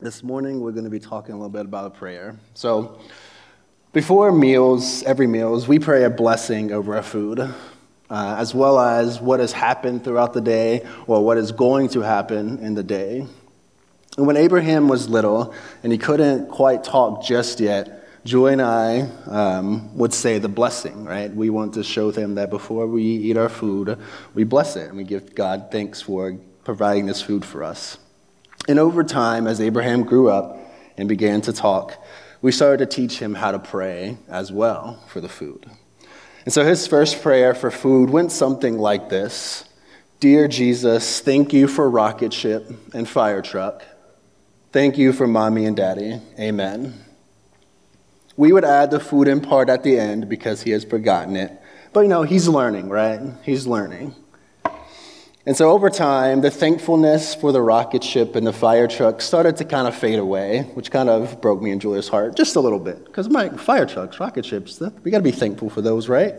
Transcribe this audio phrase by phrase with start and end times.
[0.00, 2.36] This morning, we're going to be talking a little bit about a prayer.
[2.54, 3.00] So,
[3.92, 7.52] before meals, every meals, we pray a blessing over our food, uh,
[8.08, 12.60] as well as what has happened throughout the day or what is going to happen
[12.60, 13.26] in the day.
[14.16, 19.00] And when Abraham was little and he couldn't quite talk just yet, Joy and I
[19.26, 21.34] um, would say the blessing, right?
[21.34, 23.98] We want to show them that before we eat our food,
[24.32, 27.98] we bless it and we give God thanks for providing this food for us.
[28.68, 30.58] And over time, as Abraham grew up
[30.98, 32.04] and began to talk,
[32.42, 35.66] we started to teach him how to pray as well for the food.
[36.44, 39.64] And so his first prayer for food went something like this
[40.20, 43.84] Dear Jesus, thank you for rocket ship and fire truck.
[44.70, 46.20] Thank you for mommy and daddy.
[46.38, 47.04] Amen.
[48.36, 51.52] We would add the food in part at the end because he has forgotten it.
[51.92, 53.20] But you know, he's learning, right?
[53.42, 54.14] He's learning.
[55.48, 59.56] And so over time, the thankfulness for the rocket ship and the fire truck started
[59.56, 62.60] to kind of fade away, which kind of broke me and Julia's heart just a
[62.60, 63.02] little bit.
[63.06, 66.34] Because my fire trucks, rocket ships, we got to be thankful for those, right?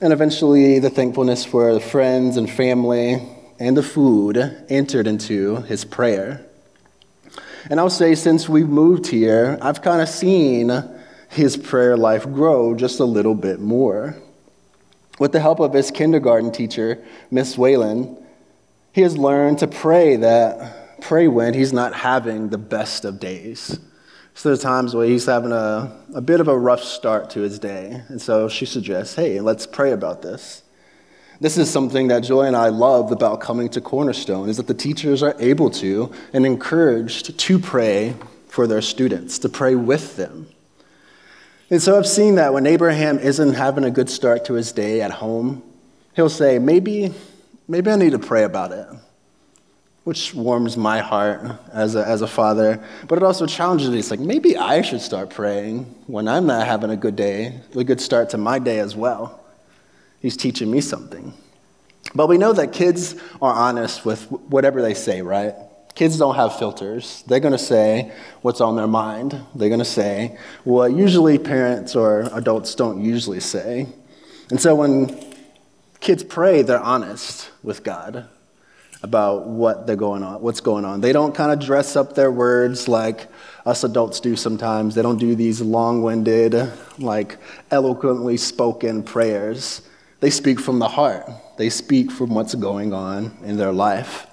[0.00, 3.22] And eventually, the thankfulness for the friends and family
[3.58, 4.38] and the food
[4.70, 6.46] entered into his prayer.
[7.68, 10.72] And I'll say, since we've moved here, I've kind of seen
[11.28, 14.16] his prayer life grow just a little bit more.
[15.22, 18.16] With the help of his kindergarten teacher, Miss Whalen,
[18.90, 23.78] he has learned to pray that pray when he's not having the best of days.
[24.34, 27.40] So there are times where he's having a, a bit of a rough start to
[27.42, 28.02] his day.
[28.08, 30.64] And so she suggests, hey, let's pray about this.
[31.40, 34.74] This is something that Joy and I love about coming to Cornerstone, is that the
[34.74, 38.16] teachers are able to and encouraged to pray
[38.48, 40.48] for their students, to pray with them.
[41.72, 45.00] And so I've seen that when Abraham isn't having a good start to his day
[45.00, 45.62] at home,
[46.14, 47.14] he'll say, maybe,
[47.66, 48.86] maybe I need to pray about it,
[50.04, 52.84] which warms my heart as a, as a father.
[53.08, 54.00] But it also challenges me.
[54.00, 57.84] It's like, maybe I should start praying when I'm not having a good day, a
[57.84, 59.42] good start to my day as well.
[60.20, 61.32] He's teaching me something.
[62.14, 65.54] But we know that kids are honest with whatever they say, right?
[65.94, 67.22] Kids don't have filters.
[67.26, 69.38] They're going to say what's on their mind.
[69.54, 73.86] They're going to say what usually parents or adults don't usually say.
[74.50, 75.34] And so when
[76.00, 78.26] kids pray, they're honest with God
[79.02, 81.00] about what they're going on, what's going on.
[81.00, 83.28] They don't kind of dress up their words like
[83.66, 84.94] us adults do sometimes.
[84.94, 87.36] They don't do these long-winded, like
[87.70, 89.82] eloquently spoken prayers.
[90.20, 91.28] They speak from the heart.
[91.58, 94.26] They speak from what's going on in their life.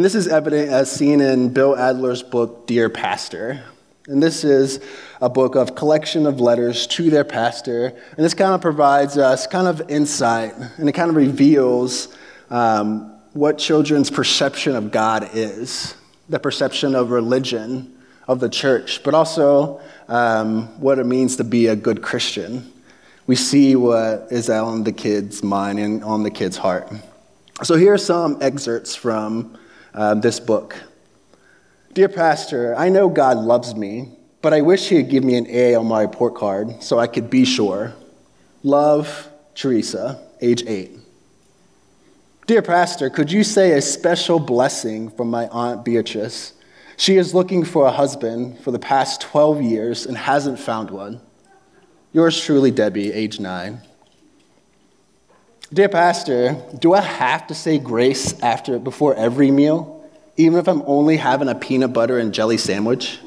[0.00, 3.62] And this is evident as seen in Bill Adler's book, Dear Pastor.
[4.06, 4.80] And this is
[5.20, 7.88] a book of collection of letters to their pastor.
[8.16, 12.16] And this kind of provides us kind of insight and it kind of reveals
[12.48, 15.94] um, what children's perception of God is
[16.30, 17.94] the perception of religion,
[18.26, 22.72] of the church, but also um, what it means to be a good Christian.
[23.26, 26.90] We see what is on the kid's mind and on the kid's heart.
[27.62, 29.58] So here are some excerpts from
[29.94, 30.76] uh, this book.
[31.92, 34.10] Dear Pastor, I know God loves me,
[34.42, 37.30] but I wish He'd give me an A on my report card so I could
[37.30, 37.94] be sure.
[38.62, 40.90] Love, Teresa, age eight.
[42.46, 46.52] Dear Pastor, could you say a special blessing from my Aunt Beatrice?
[46.96, 51.20] She is looking for a husband for the past 12 years and hasn't found one.
[52.12, 53.80] Yours truly, Debbie, age nine.
[55.72, 60.04] Dear Pastor, do I have to say grace after before every meal,
[60.36, 63.20] even if I'm only having a peanut butter and jelly sandwich?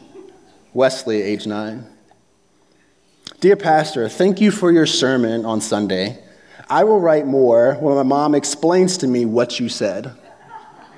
[0.73, 1.85] Wesley, age nine.
[3.39, 6.21] Dear Pastor, thank you for your sermon on Sunday.
[6.69, 10.11] I will write more when my mom explains to me what you said.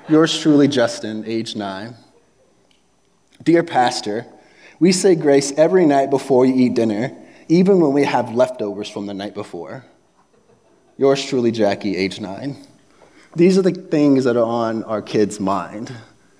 [0.10, 1.96] Yours truly, Justin, age nine.
[3.44, 4.26] Dear Pastor,
[4.80, 7.16] we say grace every night before you eat dinner,
[7.48, 9.86] even when we have leftovers from the night before.
[10.98, 12.58] Yours truly, Jackie, age nine.
[13.36, 15.94] These are the things that are on our kids' mind.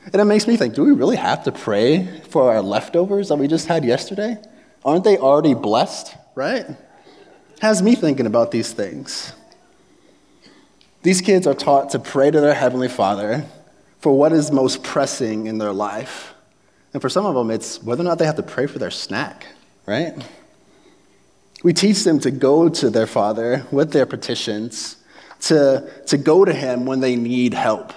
[0.06, 3.36] And it makes me think do we really have to pray for our leftovers that
[3.36, 4.38] we just had yesterday?
[4.84, 6.66] Aren't they already blessed, right?
[7.62, 9.34] Has me thinking about these things.
[11.02, 13.46] These kids are taught to pray to their Heavenly Father
[14.00, 16.34] for what is most pressing in their life.
[16.94, 18.92] And for some of them, it's whether or not they have to pray for their
[18.92, 19.48] snack,
[19.86, 20.16] right?
[21.66, 24.98] We teach them to go to their Father with their petitions,
[25.40, 27.92] to, to go to Him when they need help.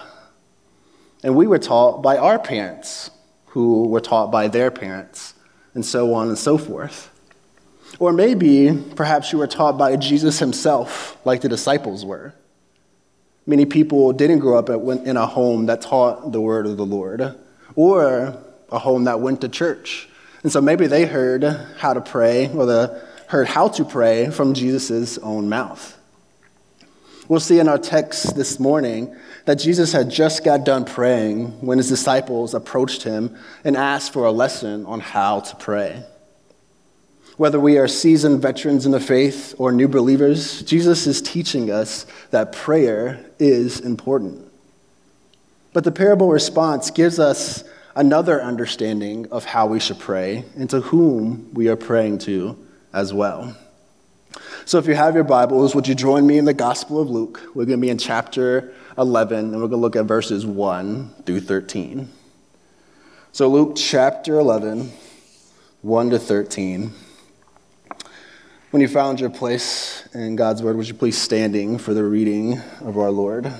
[1.22, 3.10] And we were taught by our parents,
[3.48, 5.34] who were taught by their parents,
[5.74, 7.10] and so on and so forth.
[7.98, 12.32] Or maybe, perhaps you were taught by Jesus himself, like the disciples were.
[13.46, 17.36] Many people didn't grow up in a home that taught the word of the Lord.
[17.74, 18.42] or
[18.72, 20.08] a home that went to church.
[20.42, 21.42] And so maybe they heard
[21.76, 25.96] how to pray or the, heard how to pray from Jesus' own mouth.
[27.28, 29.14] We'll see in our text this morning
[29.44, 34.24] that Jesus had just got done praying when his disciples approached him and asked for
[34.24, 36.02] a lesson on how to pray.
[37.36, 42.06] Whether we are seasoned veterans in the faith or new believers, Jesus is teaching us
[42.30, 44.50] that prayer is important.
[45.74, 47.62] But the parable response gives us
[47.94, 52.56] another understanding of how we should pray and to whom we are praying to
[52.92, 53.56] as well.
[54.64, 57.40] So, if you have your Bibles, would you join me in the Gospel of Luke?
[57.54, 61.22] We're going to be in chapter 11, and we're going to look at verses 1
[61.24, 62.10] through 13.
[63.32, 64.92] So, Luke chapter 11,
[65.82, 66.92] 1 to 13.
[68.70, 72.60] When you found your place in God's Word, would you please standing for the reading
[72.82, 73.50] of our Lord?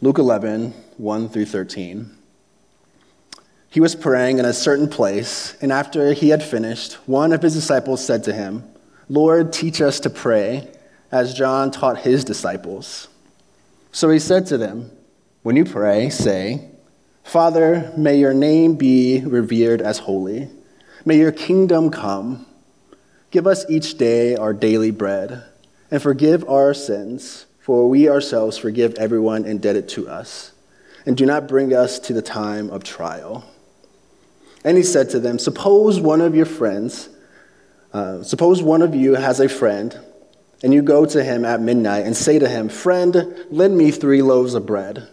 [0.00, 2.16] Luke 11, 1 through 13.
[3.72, 7.54] He was praying in a certain place, and after he had finished, one of his
[7.54, 8.64] disciples said to him,
[9.08, 10.68] Lord, teach us to pray,
[11.12, 13.06] as John taught his disciples.
[13.92, 14.90] So he said to them,
[15.42, 16.68] When you pray, say,
[17.22, 20.48] Father, may your name be revered as holy.
[21.04, 22.46] May your kingdom come.
[23.30, 25.44] Give us each day our daily bread,
[25.92, 30.50] and forgive our sins, for we ourselves forgive everyone indebted to us.
[31.06, 33.44] And do not bring us to the time of trial.
[34.64, 37.08] And he said to them, Suppose one of your friends,
[37.92, 39.98] uh, suppose one of you has a friend,
[40.62, 44.22] and you go to him at midnight and say to him, Friend, lend me three
[44.22, 45.08] loaves of bread,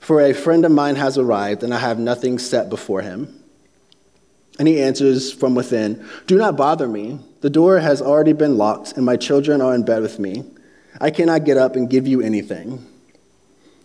[0.00, 3.42] for a friend of mine has arrived, and I have nothing set before him.
[4.58, 7.20] And he answers from within, Do not bother me.
[7.42, 10.44] The door has already been locked, and my children are in bed with me.
[10.98, 12.84] I cannot get up and give you anything.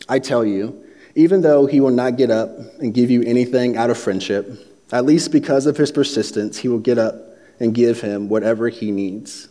[0.08, 0.86] I tell you,
[1.16, 2.50] even though he will not get up
[2.80, 6.80] and give you anything out of friendship, at least because of his persistence, he will
[6.80, 7.16] get up
[7.60, 9.48] and give him whatever he needs.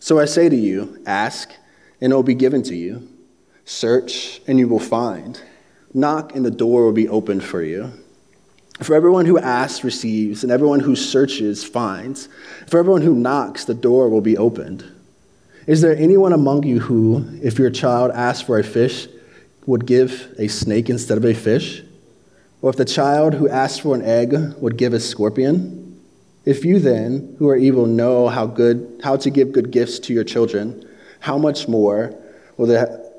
[0.00, 1.50] So I say to you ask,
[2.00, 3.08] and it will be given to you.
[3.64, 5.40] Search, and you will find.
[5.94, 7.92] Knock, and the door will be opened for you.
[8.80, 12.28] For everyone who asks receives, and everyone who searches finds.
[12.66, 14.84] For everyone who knocks, the door will be opened.
[15.66, 19.06] Is there anyone among you who, if your child asks for a fish,
[19.66, 21.82] would give a snake instead of a fish?
[22.62, 26.00] Or if the child who asked for an egg would give a scorpion?
[26.44, 30.12] If you then, who are evil, know how, good, how to give good gifts to
[30.12, 30.86] your children,
[31.20, 32.14] how much more
[32.56, 33.12] will the,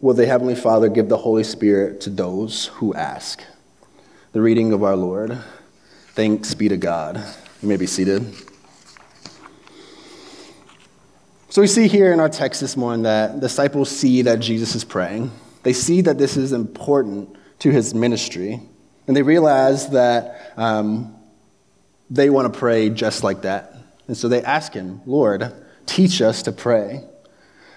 [0.00, 3.42] will the Heavenly Father give the Holy Spirit to those who ask?
[4.32, 5.38] The reading of our Lord.
[6.08, 7.22] Thanks be to God.
[7.62, 8.34] You may be seated.
[11.48, 14.84] So we see here in our text this morning that disciples see that Jesus is
[14.84, 15.30] praying.
[15.62, 18.60] They see that this is important to his ministry.
[19.06, 21.16] And they realize that um,
[22.10, 23.74] they want to pray just like that.
[24.08, 25.52] And so they ask him, Lord,
[25.86, 27.04] teach us to pray.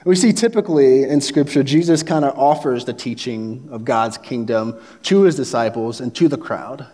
[0.06, 5.24] We see typically in Scripture, Jesus kind of offers the teaching of God's kingdom to
[5.24, 6.88] his disciples and to the crowd.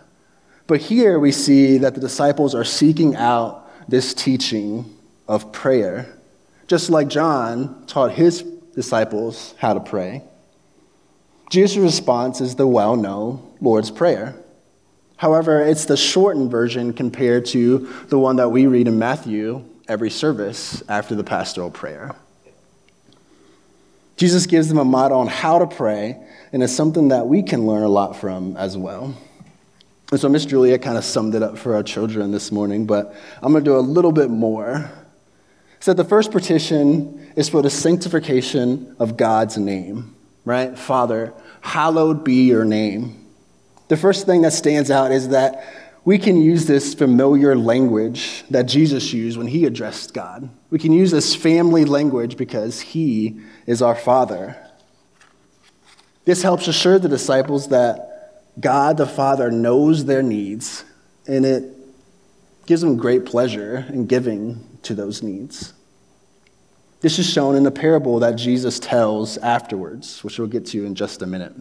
[0.66, 4.96] But here we see that the disciples are seeking out this teaching
[5.28, 6.18] of prayer,
[6.66, 8.42] just like John taught his
[8.74, 10.24] disciples how to pray.
[11.48, 14.34] Jesus' response is the well known Lord's Prayer.
[15.16, 20.10] However, it's the shortened version compared to the one that we read in Matthew every
[20.10, 22.14] service after the pastoral prayer.
[24.16, 26.16] Jesus gives them a model on how to pray,
[26.52, 29.14] and it's something that we can learn a lot from as well.
[30.10, 33.14] And so Miss Julia kind of summed it up for our children this morning, but
[33.42, 34.90] I'm going to do a little bit more.
[35.80, 40.78] So the first petition is for the sanctification of God's name right?
[40.78, 43.25] Father, hallowed be your name.
[43.88, 45.64] The first thing that stands out is that
[46.04, 50.48] we can use this familiar language that Jesus used when he addressed God.
[50.70, 54.56] We can use this family language because he is our Father.
[56.24, 60.84] This helps assure the disciples that God the Father knows their needs,
[61.26, 61.72] and it
[62.66, 65.72] gives them great pleasure in giving to those needs.
[67.00, 70.94] This is shown in the parable that Jesus tells afterwards, which we'll get to in
[70.94, 71.52] just a minute.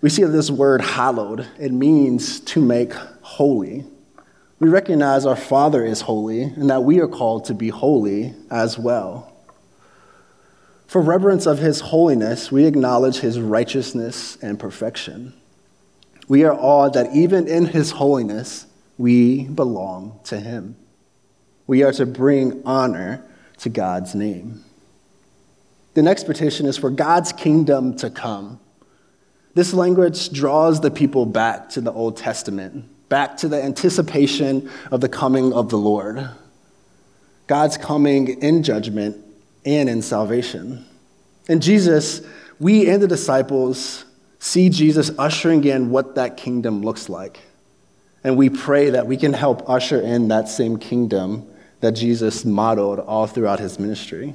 [0.00, 3.84] We see this word hallowed, it means to make holy.
[4.58, 8.78] We recognize our Father is holy and that we are called to be holy as
[8.78, 9.26] well.
[10.86, 15.34] For reverence of his holiness, we acknowledge his righteousness and perfection.
[16.28, 18.66] We are awed that even in his holiness,
[18.98, 20.76] we belong to him.
[21.66, 23.24] We are to bring honor
[23.58, 24.64] to God's name.
[25.94, 28.60] The next petition is for God's kingdom to come.
[29.54, 35.00] This language draws the people back to the Old Testament, back to the anticipation of
[35.00, 36.28] the coming of the Lord.
[37.46, 39.16] God's coming in judgment
[39.64, 40.86] and in salvation.
[41.48, 42.22] And Jesus,
[42.60, 44.04] we and the disciples
[44.38, 47.40] see Jesus ushering in what that kingdom looks like.
[48.22, 51.46] And we pray that we can help usher in that same kingdom
[51.80, 54.34] that Jesus modeled all throughout his ministry.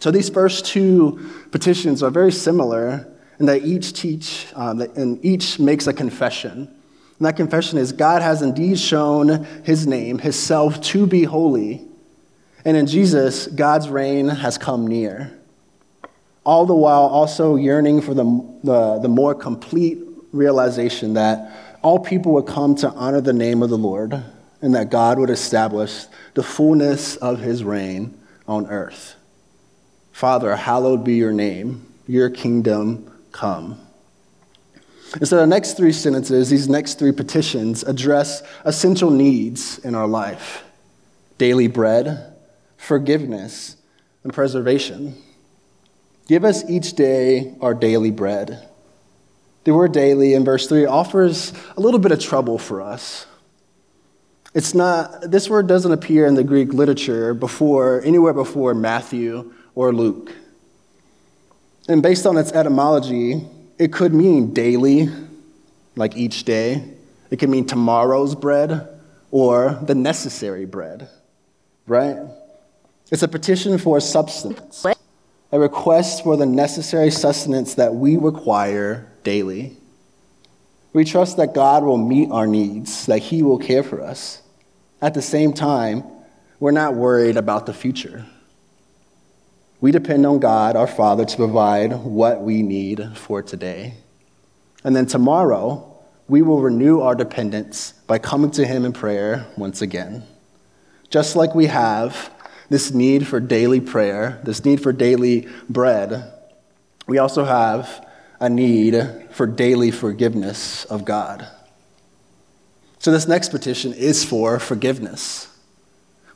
[0.00, 1.20] So these first two
[1.50, 6.68] petitions are very similar in that each teach um, and each makes a confession.
[7.18, 11.86] And that confession is God has indeed shown his name, his self to be holy
[12.66, 15.32] and in Jesus, God's reign has come near.
[16.44, 18.24] All the while also yearning for the,
[18.64, 19.98] the, the more complete
[20.32, 24.20] realization that all people would come to honor the name of the Lord
[24.60, 29.14] and that God would establish the fullness of his reign on earth.
[30.10, 33.78] Father, hallowed be your name, your kingdom come.
[35.14, 40.06] And so the next three sentences, these next three petitions, address essential needs in our
[40.06, 40.64] life
[41.38, 42.34] daily bread,
[42.78, 43.76] forgiveness,
[44.24, 45.14] and preservation.
[46.26, 48.68] Give us each day our daily bread.
[49.64, 53.26] The word daily in verse 3 offers a little bit of trouble for us.
[54.54, 59.92] It's not, this word doesn't appear in the Greek literature before, anywhere before Matthew or
[59.92, 60.32] Luke.
[61.88, 63.46] And based on its etymology,
[63.78, 65.08] it could mean daily,
[65.94, 66.84] like each day.
[67.30, 68.88] It could mean tomorrow's bread
[69.30, 71.08] or the necessary bread,
[71.86, 72.16] right?
[73.10, 74.84] It's a petition for substance,
[75.52, 79.76] a request for the necessary sustenance that we require daily.
[80.92, 84.42] We trust that God will meet our needs, that He will care for us.
[85.02, 86.02] At the same time,
[86.58, 88.24] we're not worried about the future.
[89.80, 93.94] We depend on God, our Father, to provide what we need for today.
[94.84, 95.96] And then tomorrow,
[96.28, 100.24] we will renew our dependence by coming to Him in prayer once again.
[101.10, 102.32] Just like we have
[102.68, 106.32] this need for daily prayer, this need for daily bread,
[107.06, 108.06] we also have
[108.40, 108.96] a need
[109.30, 111.46] for daily forgiveness of God.
[112.98, 115.48] So, this next petition is for forgiveness.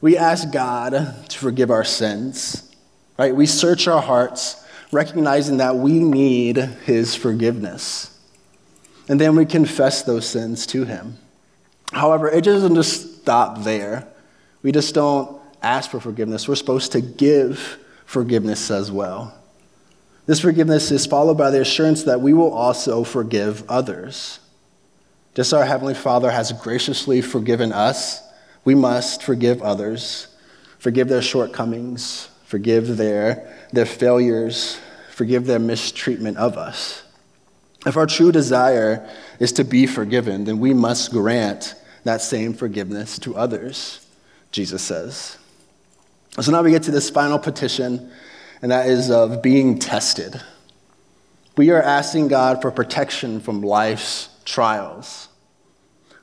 [0.01, 2.70] We ask God to forgive our sins,
[3.21, 3.37] right?
[3.37, 8.19] We search our hearts, recognizing that we need His forgiveness.
[9.11, 11.19] And then we confess those sins to Him.
[11.93, 14.09] However, it doesn't just stop there.
[14.63, 19.35] We just don't ask for forgiveness, we're supposed to give forgiveness as well.
[20.25, 24.39] This forgiveness is followed by the assurance that we will also forgive others.
[25.35, 28.23] Just as our Heavenly Father has graciously forgiven us,
[28.65, 30.29] we must forgive others,
[30.79, 34.81] forgive their shortcomings, forgive their, their failures,
[35.13, 37.05] forgive their mistreatment of us.
[37.87, 43.21] If our true desire is to be forgiven, then we must grant that same forgiveness
[43.21, 44.05] to others,
[44.51, 45.39] Jesus says.
[46.41, 48.11] So now we get to this final petition,
[48.63, 50.43] and that is of being tested.
[51.57, 55.29] We are asking God for protection from life's trials.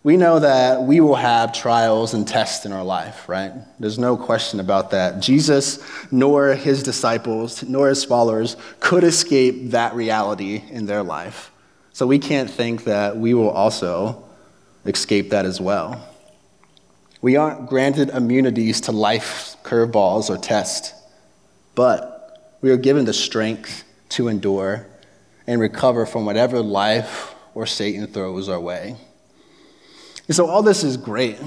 [0.07, 3.51] We know that we will have trials and tests in our life, right?
[3.77, 5.19] There's no question about that.
[5.19, 5.83] Jesus,
[6.13, 11.51] nor his disciples, nor his followers could escape that reality in their life.
[11.91, 14.23] So we can't think that we will also
[14.85, 16.01] escape that as well.
[17.21, 20.93] We aren't granted immunities to life curveballs or tests,
[21.75, 24.87] but we are given the strength to endure
[25.45, 28.95] and recover from whatever life or Satan throws our way.
[30.27, 31.37] And so, all this is great.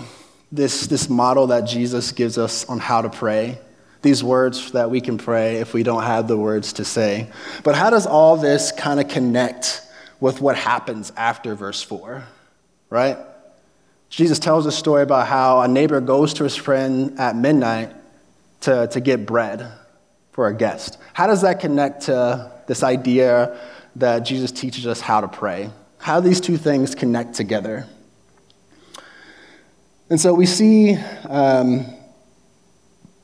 [0.52, 3.58] This, this model that Jesus gives us on how to pray,
[4.02, 7.30] these words that we can pray if we don't have the words to say.
[7.62, 9.82] But how does all this kind of connect
[10.18, 12.24] with what happens after verse 4,
[12.88, 13.16] right?
[14.08, 17.92] Jesus tells a story about how a neighbor goes to his friend at midnight
[18.62, 19.70] to, to get bread
[20.32, 20.98] for a guest.
[21.12, 23.58] How does that connect to this idea
[23.96, 25.70] that Jesus teaches us how to pray?
[25.98, 27.86] How do these two things connect together?
[30.10, 30.96] And so we see
[31.28, 31.86] um,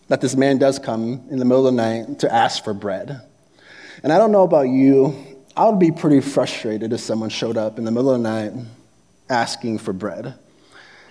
[0.06, 3.22] that this man does come in the middle of the night to ask for bread.
[4.04, 7.78] And I don't know about you, I would be pretty frustrated if someone showed up
[7.78, 8.52] in the middle of the night
[9.28, 10.38] asking for bread.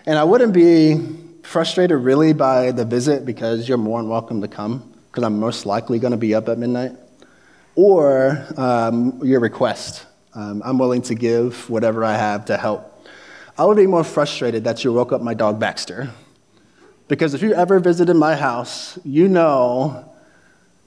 [0.05, 0.97] And I wouldn't be
[1.43, 5.65] frustrated really by the visit because you're more than welcome to come because I'm most
[5.65, 6.93] likely going to be up at midnight,
[7.75, 10.05] or um, your request.
[10.33, 12.94] Um, I'm willing to give whatever I have to help.
[13.57, 16.11] I would be more frustrated that you woke up my dog Baxter.
[17.07, 20.11] Because if you ever visited my house, you know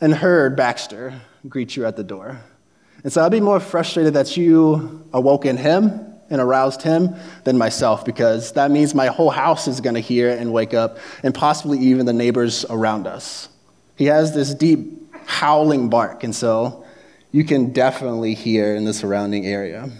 [0.01, 2.41] and heard Baxter greet you at the door.
[3.05, 8.05] And so I'd be more frustrated that you awoken him and aroused him than myself
[8.05, 11.79] because that means my whole house is going to hear and wake up, and possibly
[11.79, 13.49] even the neighbors around us.
[13.97, 16.85] He has this deep howling bark, and so
[17.33, 19.91] you can definitely hear in the surrounding area.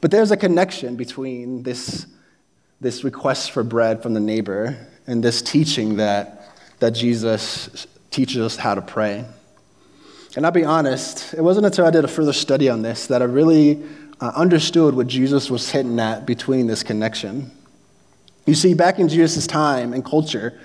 [0.00, 2.06] But there's a connection between this,
[2.80, 8.56] this request for bread from the neighbor and this teaching that, that Jesus teaches us
[8.56, 9.24] how to pray.
[10.36, 13.22] And I'll be honest, it wasn't until I did a further study on this that
[13.22, 13.82] I really
[14.20, 17.50] uh, understood what Jesus was hitting at between this connection.
[18.46, 20.58] You see, back in Jesus' time and culture,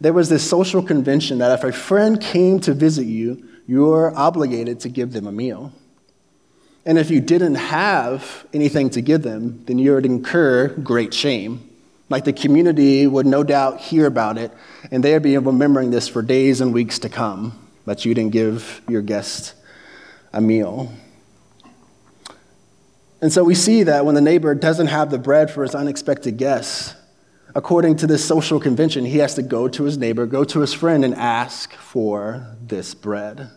[0.00, 4.16] there was this social convention that if a friend came to visit you, you were
[4.16, 5.72] obligated to give them a meal.
[6.88, 11.68] And if you didn't have anything to give them, then you would incur great shame.
[12.08, 14.50] Like the community would no doubt hear about it,
[14.90, 18.80] and they'd be remembering this for days and weeks to come that you didn't give
[18.88, 19.52] your guest
[20.32, 20.90] a meal.
[23.20, 26.38] And so we see that when the neighbor doesn't have the bread for his unexpected
[26.38, 26.94] guests,
[27.54, 30.72] according to this social convention, he has to go to his neighbor, go to his
[30.72, 33.50] friend, and ask for this bread.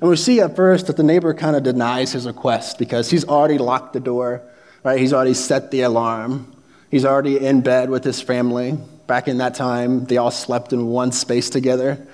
[0.00, 3.24] And we see at first that the neighbor kind of denies his request because he's
[3.24, 4.42] already locked the door,
[4.84, 4.98] right?
[5.00, 6.52] He's already set the alarm.
[6.90, 8.78] He's already in bed with his family.
[9.06, 12.06] Back in that time, they all slept in one space together.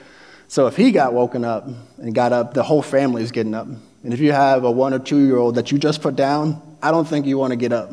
[0.46, 1.66] So if he got woken up
[1.98, 3.66] and got up, the whole family is getting up.
[3.66, 6.60] And if you have a one or two year old that you just put down,
[6.82, 7.90] I don't think you want to get up,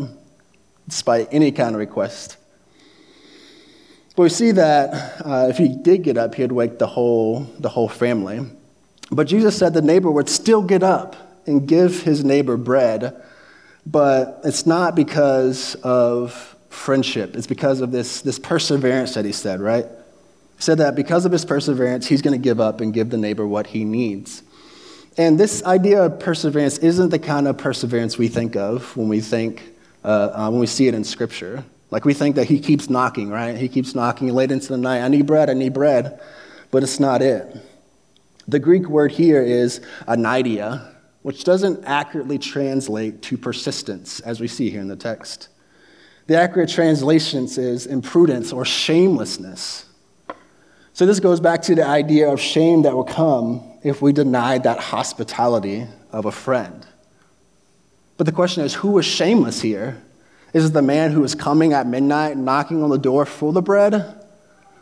[0.88, 2.38] despite any kind of request.
[4.15, 7.69] But we see that uh, if he did get up, he'd wake the whole, the
[7.69, 8.46] whole family.
[9.11, 11.15] But Jesus said the neighbor would still get up
[11.47, 13.21] and give his neighbor bread,
[13.85, 17.35] but it's not because of friendship.
[17.35, 19.85] It's because of this, this perseverance that he said, right?
[19.85, 23.17] He said that because of his perseverance, he's going to give up and give the
[23.17, 24.43] neighbor what he needs.
[25.17, 29.22] And this idea of perseverance isn't the kind of perseverance we think of when we
[29.22, 29.63] think,
[30.03, 31.63] uh, uh, when we see it in Scripture.
[31.91, 33.57] Like we think that he keeps knocking, right?
[33.57, 35.01] He keeps knocking late into the night.
[35.01, 36.22] I need bread, I need bread.
[36.72, 37.57] But it's not it.
[38.50, 44.72] The Greek word here is anaidia, which doesn't accurately translate to persistence, as we see
[44.72, 45.50] here in the text.
[46.25, 49.85] The accurate translation is imprudence or shamelessness.
[50.94, 54.64] So this goes back to the idea of shame that will come if we denied
[54.64, 56.88] that hospitality of a friend.
[58.18, 60.01] But the question is who was shameless here?
[60.53, 63.62] Is it the man who is coming at midnight knocking on the door for the
[63.62, 64.25] bread?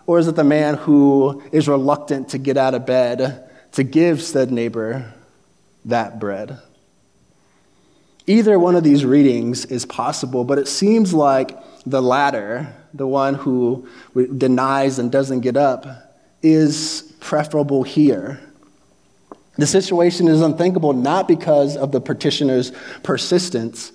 [0.06, 4.22] Or is it the man who is reluctant to get out of bed to give
[4.22, 5.14] said neighbor
[5.86, 6.60] that bread?
[8.26, 13.36] Either one of these readings is possible, but it seems like the latter, the one
[13.36, 13.88] who
[14.38, 15.86] denies and doesn't get up,
[16.44, 18.42] is preferable here.
[19.58, 23.92] The situation is unthinkable not because of the petitioner's persistence,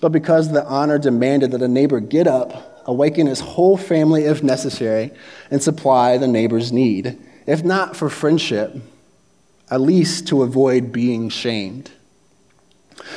[0.00, 4.42] but because the honor demanded that a neighbor get up, awaken his whole family if
[4.42, 5.10] necessary,
[5.50, 8.76] and supply the neighbor's need, if not for friendship,
[9.70, 11.90] at least to avoid being shamed.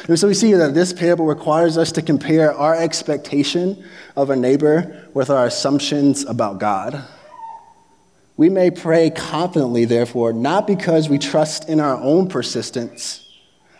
[0.08, 3.84] And so we see that this parable requires us to compare our expectation
[4.16, 7.04] of a neighbor with our assumptions about God.
[8.36, 13.28] We may pray confidently, therefore, not because we trust in our own persistence,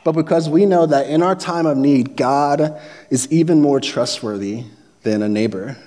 [0.04, 4.64] but because we know that in our time of need, God is even more trustworthy
[5.04, 5.78] than a neighbor.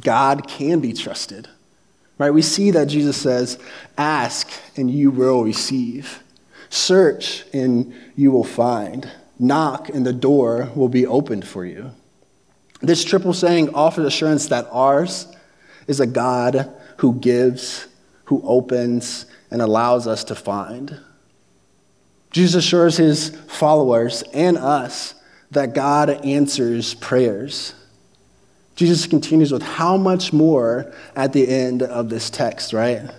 [0.00, 1.48] God can be trusted.
[2.18, 2.30] Right?
[2.30, 3.58] We see that Jesus says,
[3.98, 6.22] Ask and you will receive.
[6.70, 9.10] Search and you will find.
[9.38, 11.92] Knock and the door will be opened for you.
[12.80, 15.26] This triple saying offers assurance that ours
[15.86, 17.86] is a God who gives,
[18.24, 21.00] who opens, and allows us to find.
[22.30, 25.14] Jesus assures his followers and us
[25.50, 27.74] that God answers prayers.
[28.76, 33.10] Jesus continues with how much more at the end of this text, right?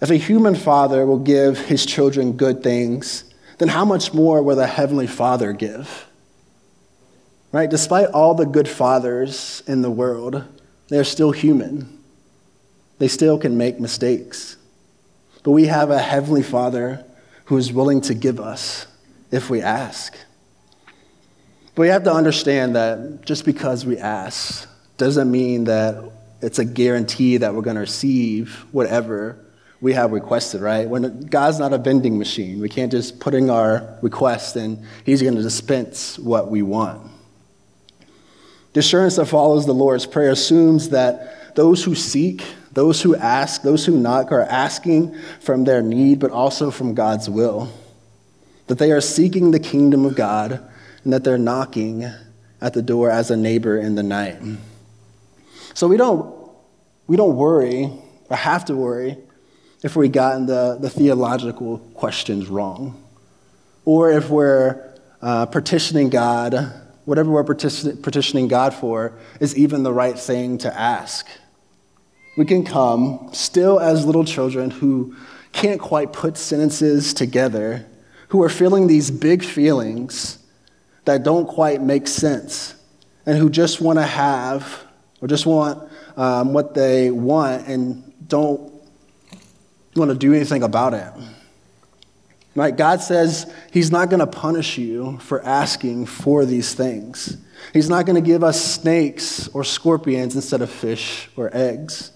[0.00, 3.24] If a human father will give his children good things,
[3.58, 6.06] then how much more will the heavenly father give?
[7.50, 7.68] Right?
[7.68, 10.44] Despite all the good fathers in the world,
[10.88, 11.98] they're still human.
[12.98, 14.56] They still can make mistakes.
[15.42, 17.04] But we have a Heavenly Father
[17.46, 18.86] who is willing to give us
[19.30, 20.16] if we ask.
[21.74, 24.68] But we have to understand that just because we ask
[25.00, 29.36] doesn't mean that it's a guarantee that we're going to receive whatever
[29.80, 30.88] we have requested, right?
[30.88, 35.20] When God's not a vending machine, we can't just put in our request and He's
[35.20, 37.10] going to dispense what we want.
[38.74, 43.62] The assurance that follows the Lord's Prayer assumes that those who seek Those who ask,
[43.62, 47.68] those who knock, are asking from their need, but also from God's will.
[48.68, 50.62] That they are seeking the kingdom of God,
[51.02, 52.04] and that they're knocking
[52.60, 54.38] at the door as a neighbor in the night.
[55.80, 56.52] So we don't,
[57.06, 57.90] we don't worry,
[58.28, 59.16] or have to worry,
[59.82, 63.02] if we've gotten the, the theological questions wrong,
[63.86, 66.70] or if we're uh, God,
[67.06, 71.26] whatever we're petitioning God for, is even the right thing to ask.
[72.36, 75.16] We can come still as little children who
[75.52, 77.86] can't quite put sentences together,
[78.28, 80.40] who are feeling these big feelings
[81.06, 82.74] that don't quite make sense,
[83.24, 84.89] and who just want to have
[85.20, 88.72] or just want um, what they want and don't
[89.94, 91.12] want to do anything about it.
[92.54, 92.76] Right?
[92.76, 97.36] God says He's not going to punish you for asking for these things.
[97.72, 102.12] He's not going to give us snakes or scorpions instead of fish or eggs.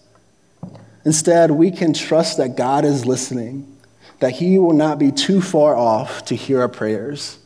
[1.05, 3.77] Instead, we can trust that God is listening,
[4.21, 7.39] that He will not be too far off to hear our prayers,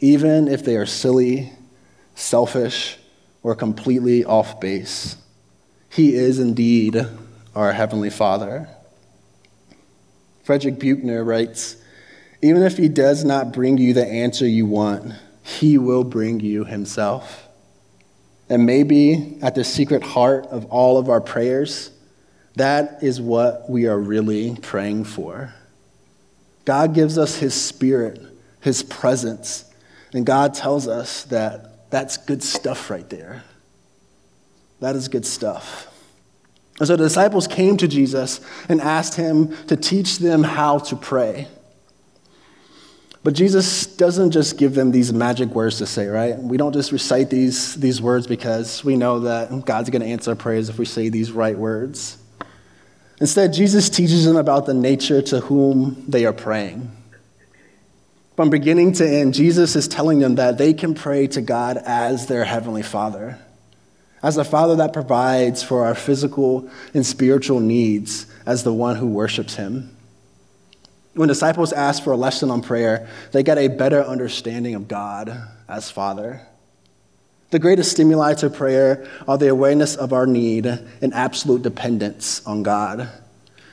[0.00, 1.52] even if they are silly,
[2.14, 2.98] selfish,
[3.42, 5.16] or completely off base.
[5.88, 7.06] He is indeed
[7.54, 8.68] our Heavenly Father.
[10.44, 11.76] Frederick Buechner writes
[12.42, 16.64] Even if He does not bring you the answer you want, He will bring you
[16.64, 17.48] Himself.
[18.48, 21.90] And maybe at the secret heart of all of our prayers,
[22.54, 25.52] that is what we are really praying for.
[26.64, 28.20] God gives us His Spirit,
[28.60, 29.64] His presence,
[30.12, 33.44] and God tells us that that's good stuff right there.
[34.80, 35.92] That is good stuff.
[36.78, 40.96] And so the disciples came to Jesus and asked him to teach them how to
[40.96, 41.48] pray.
[43.24, 46.38] But Jesus doesn't just give them these magic words to say, right?
[46.38, 50.30] We don't just recite these, these words because we know that God's going to answer
[50.30, 52.18] our prayers if we say these right words.
[53.20, 56.90] Instead, Jesus teaches them about the nature to whom they are praying.
[58.36, 62.26] From beginning to end, Jesus is telling them that they can pray to God as
[62.26, 63.38] their Heavenly Father,
[64.22, 69.06] as a Father that provides for our physical and spiritual needs, as the one who
[69.06, 69.96] worships Him.
[71.14, 75.34] When disciples asked for a lesson on prayer, they got a better understanding of God
[75.66, 76.46] as Father.
[77.52, 82.62] The greatest stimuli to prayer are the awareness of our need and absolute dependence on
[82.62, 83.08] God,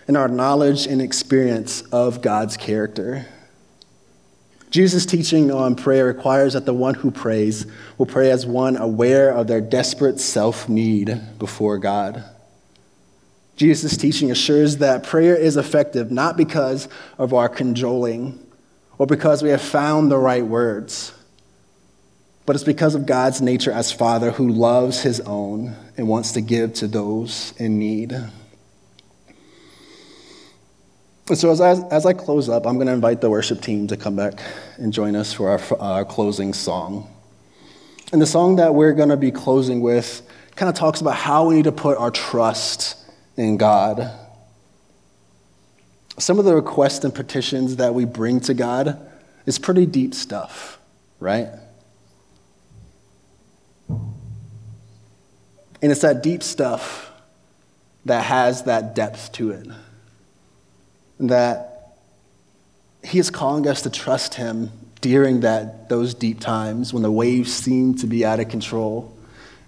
[0.07, 3.25] and our knowledge and experience of God's character.
[4.73, 7.67] Jesus' teaching on prayer requires that the one who prays
[7.99, 12.23] will pray as one aware of their desperate self need before God.
[13.55, 18.43] Jesus' teaching assures that prayer is effective not because of our cajoling
[18.97, 21.13] or because we have found the right words
[22.45, 26.41] but it's because of God's nature as Father who loves his own and wants to
[26.41, 28.13] give to those in need.
[31.29, 33.87] And so, as I, as I close up, I'm going to invite the worship team
[33.87, 34.41] to come back
[34.77, 37.09] and join us for our, our closing song.
[38.11, 40.21] And the song that we're going to be closing with
[40.55, 42.97] kind of talks about how we need to put our trust
[43.37, 44.11] in God.
[46.19, 48.99] Some of the requests and petitions that we bring to God
[49.45, 50.77] is pretty deep stuff,
[51.19, 51.47] right?
[53.89, 57.11] And it's that deep stuff
[58.05, 59.67] that has that depth to it.
[61.23, 61.97] That
[63.03, 67.53] He is calling us to trust Him during that, those deep times when the waves
[67.53, 69.13] seem to be out of control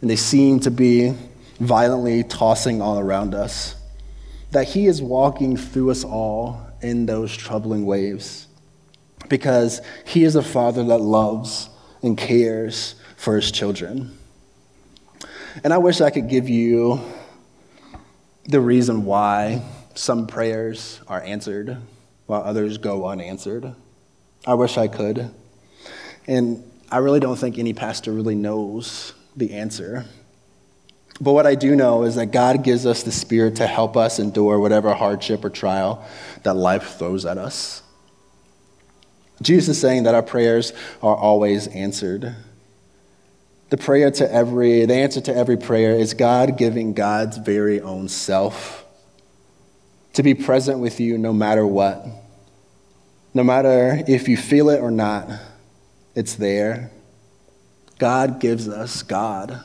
[0.02, 1.14] and they seem to be
[1.60, 3.76] violently tossing all around us.
[4.52, 8.48] That He is walking through us all in those troubling waves
[9.30, 11.70] because He is a Father that loves
[12.02, 14.18] and cares for His children.
[15.64, 17.00] And I wish I could give you
[18.46, 19.64] the reason why
[19.96, 21.78] some prayers are answered
[22.26, 23.74] while others go unanswered.
[24.46, 25.32] I wish I could.
[26.28, 30.06] And I really don't think any pastor really knows the answer.
[31.20, 34.20] But what I do know is that God gives us the Spirit to help us
[34.20, 36.06] endure whatever hardship or trial
[36.44, 37.82] that life throws at us.
[39.42, 42.36] Jesus is saying that our prayers are always answered.
[43.70, 48.08] The prayer to every, the answer to every prayer is God giving God's very own
[48.08, 48.85] self
[50.16, 52.06] to be present with you no matter what.
[53.34, 55.30] No matter if you feel it or not,
[56.16, 56.90] it's there.
[58.00, 59.62] God gives us God.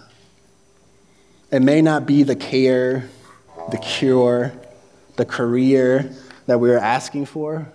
[1.52, 3.08] It may not be the care,
[3.70, 4.52] the cure,
[5.16, 6.12] the career
[6.46, 7.72] that we are asking for,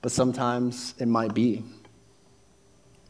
[0.00, 1.64] but sometimes it might be.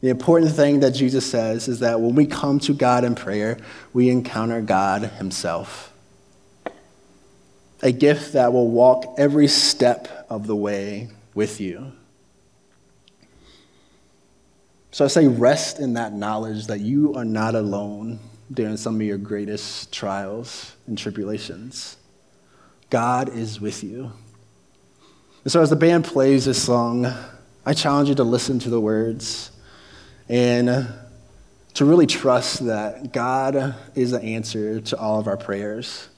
[0.01, 3.57] The important thing that Jesus says is that when we come to God in prayer,
[3.93, 5.93] we encounter God Himself.
[7.81, 11.93] A gift that will walk every step of the way with you.
[14.91, 18.19] So I say, rest in that knowledge that you are not alone
[18.51, 21.97] during some of your greatest trials and tribulations.
[22.89, 24.11] God is with you.
[25.43, 27.05] And so as the band plays this song,
[27.65, 29.51] I challenge you to listen to the words
[30.27, 30.87] and
[31.75, 36.08] to really trust that God is the answer to all of our prayers,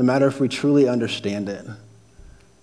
[0.00, 1.62] no matter if we truly understand it.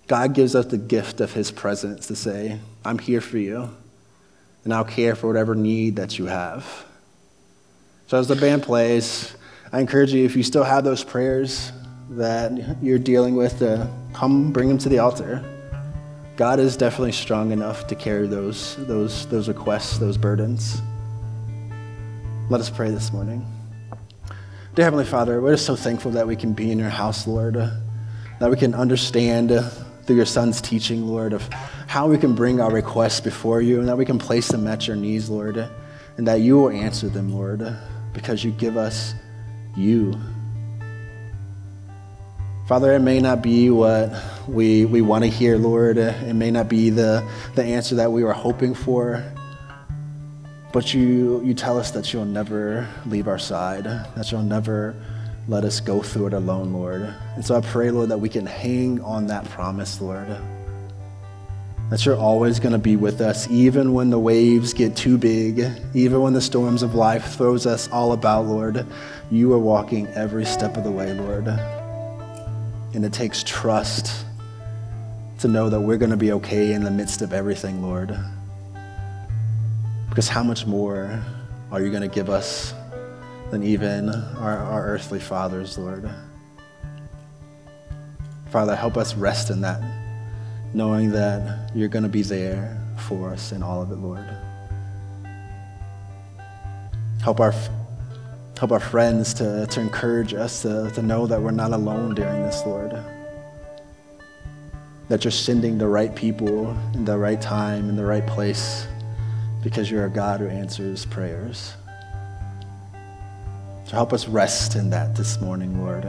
[0.08, 3.70] God gives us the gift of His presence to say, I'm here for you,
[4.64, 6.84] and I'll care for whatever need that you have.
[8.08, 9.36] So, as the band plays,
[9.70, 11.70] I encourage you, if you still have those prayers
[12.10, 15.44] that you're dealing with, to come bring them to the altar.
[16.36, 20.82] God is definitely strong enough to carry those, those, those requests, those burdens.
[22.50, 23.46] Let us pray this morning.
[24.78, 27.56] Dear Heavenly Father, we're just so thankful that we can be in your house, Lord,
[27.56, 27.70] uh,
[28.38, 29.62] that we can understand uh,
[30.04, 31.42] through your Son's teaching, Lord, of
[31.88, 34.86] how we can bring our requests before you and that we can place them at
[34.86, 35.56] your knees, Lord,
[36.16, 37.76] and that you will answer them, Lord,
[38.12, 39.14] because you give us
[39.76, 40.14] you.
[42.68, 44.12] Father, it may not be what
[44.46, 45.98] we, we want to hear, Lord.
[45.98, 49.24] It may not be the, the answer that we were hoping for.
[50.70, 54.94] But you, you tell us that you'll never leave our side, that you'll never
[55.48, 57.02] let us go through it alone, Lord.
[57.34, 60.28] And so I pray, Lord, that we can hang on that promise, Lord.
[61.88, 65.64] That you're always going to be with us, even when the waves get too big,
[65.94, 68.84] even when the storms of life throws us all about, Lord.
[69.30, 71.48] You are walking every step of the way, Lord.
[72.94, 74.26] And it takes trust
[75.38, 78.18] to know that we're going to be okay in the midst of everything, Lord.
[80.08, 81.22] Because how much more
[81.70, 82.74] are you going to give us
[83.50, 86.08] than even our, our earthly fathers, Lord?
[88.50, 89.80] Father, help us rest in that,
[90.72, 94.26] knowing that you're going to be there for us in all of it, Lord.
[97.22, 97.52] Help our,
[98.58, 102.42] help our friends to, to encourage us to, to know that we're not alone during
[102.42, 102.96] this, Lord.
[105.08, 108.86] That you're sending the right people in the right time, in the right place
[109.62, 111.74] because you're a God who answers prayers.
[113.84, 116.06] So help us rest in that this morning, Lord.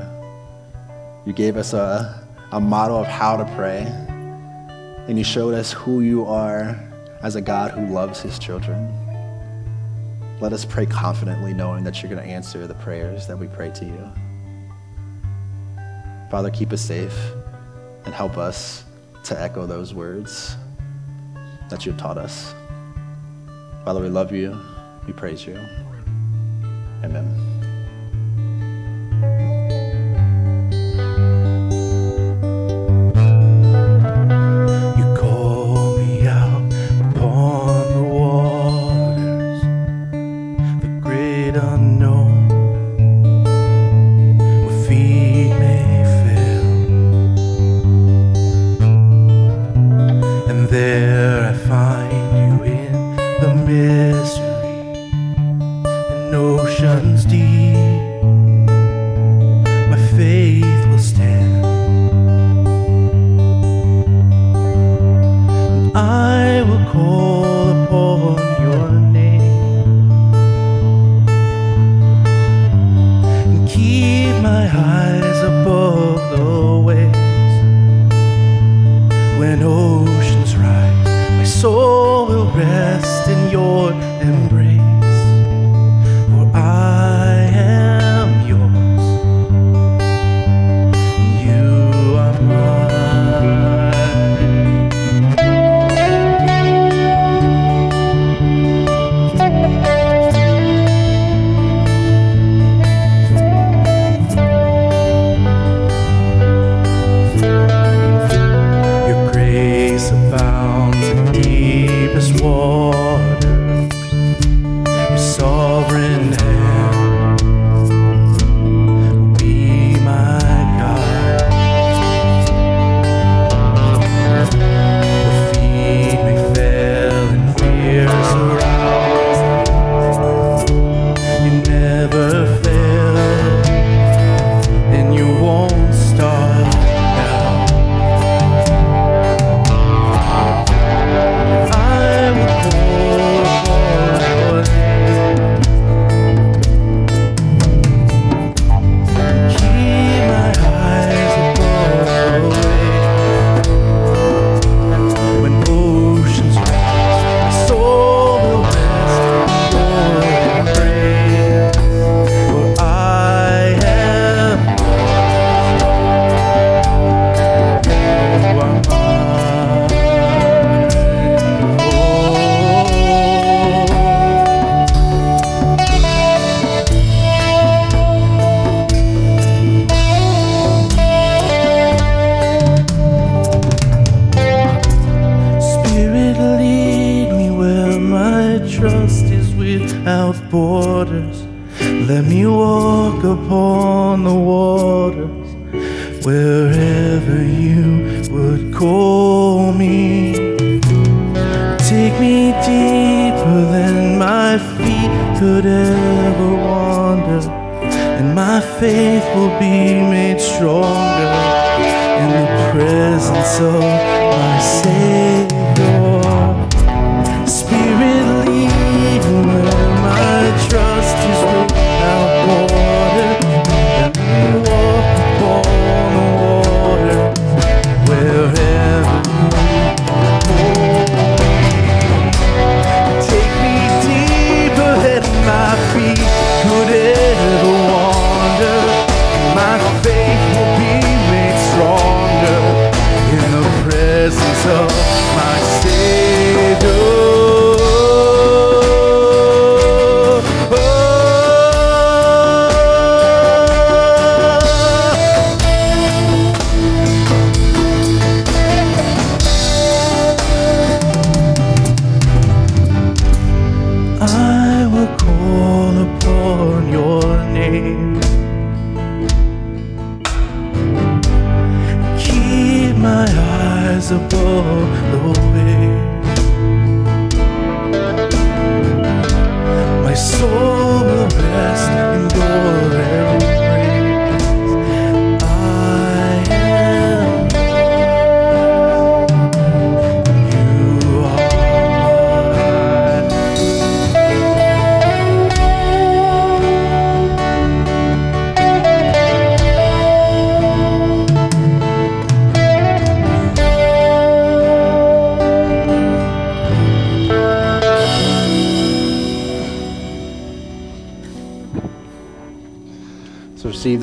[1.26, 3.82] You gave us a, a model of how to pray,
[5.08, 6.78] and you showed us who you are
[7.22, 8.94] as a God who loves his children.
[10.40, 13.72] Let us pray confidently, knowing that you're going to answer the prayers that we pray
[13.72, 14.12] to you.
[16.30, 17.18] Father, keep us safe
[18.06, 18.86] and help us
[19.24, 20.56] to echo those words
[21.70, 22.54] that you've taught us.
[23.89, 24.56] Father, we love you.
[25.08, 25.60] We praise you.
[27.04, 27.49] Amen.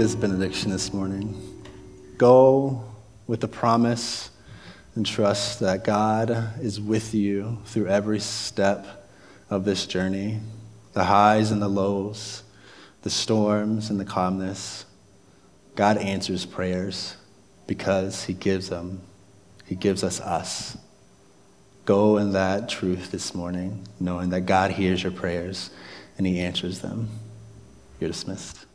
[0.07, 1.65] This benediction this morning.
[2.17, 2.85] Go
[3.27, 4.31] with the promise
[4.95, 9.11] and trust that God is with you through every step
[9.51, 10.39] of this journey
[10.93, 12.45] the highs and the lows,
[13.03, 14.85] the storms and the calmness.
[15.75, 17.17] God answers prayers
[17.67, 19.03] because He gives them,
[19.65, 20.79] He gives us us.
[21.85, 25.71] Go in that truth this morning, knowing that God hears your prayers
[26.17, 27.09] and He answers them.
[27.99, 28.66] You're dismissed.